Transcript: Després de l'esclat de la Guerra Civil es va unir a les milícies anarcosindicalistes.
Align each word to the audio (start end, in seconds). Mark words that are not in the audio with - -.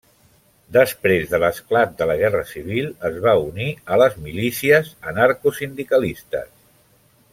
Després 0.75 1.27
de 1.33 1.39
l'esclat 1.43 1.91
de 1.99 2.07
la 2.11 2.15
Guerra 2.21 2.41
Civil 2.53 2.89
es 3.11 3.19
va 3.27 3.35
unir 3.51 3.69
a 3.93 3.99
les 4.05 4.17
milícies 4.25 4.91
anarcosindicalistes. 5.13 6.51